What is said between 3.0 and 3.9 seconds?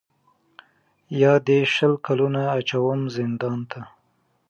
زندان ته